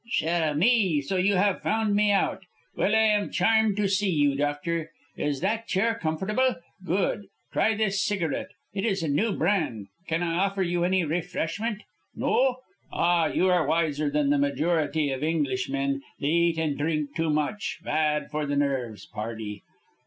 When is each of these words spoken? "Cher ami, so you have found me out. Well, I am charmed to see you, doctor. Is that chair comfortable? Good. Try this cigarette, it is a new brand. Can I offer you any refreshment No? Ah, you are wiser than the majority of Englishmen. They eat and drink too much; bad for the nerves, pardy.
"Cher 0.09 0.49
ami, 0.49 0.99
so 0.99 1.17
you 1.17 1.35
have 1.35 1.61
found 1.61 1.93
me 1.95 2.09
out. 2.11 2.41
Well, 2.75 2.95
I 2.95 3.01
am 3.03 3.29
charmed 3.29 3.77
to 3.77 3.87
see 3.87 4.09
you, 4.09 4.33
doctor. 4.35 4.89
Is 5.15 5.41
that 5.41 5.67
chair 5.67 5.93
comfortable? 5.93 6.55
Good. 6.83 7.27
Try 7.53 7.75
this 7.75 8.03
cigarette, 8.03 8.49
it 8.73 8.83
is 8.83 9.03
a 9.03 9.07
new 9.07 9.31
brand. 9.33 9.89
Can 10.07 10.23
I 10.23 10.37
offer 10.39 10.63
you 10.63 10.83
any 10.83 11.05
refreshment 11.05 11.83
No? 12.15 12.61
Ah, 12.91 13.27
you 13.27 13.47
are 13.51 13.67
wiser 13.67 14.09
than 14.09 14.31
the 14.31 14.39
majority 14.39 15.11
of 15.11 15.21
Englishmen. 15.23 16.01
They 16.19 16.29
eat 16.29 16.57
and 16.57 16.75
drink 16.75 17.13
too 17.15 17.29
much; 17.29 17.79
bad 17.83 18.31
for 18.31 18.47
the 18.47 18.55
nerves, 18.55 19.05
pardy. 19.05 19.61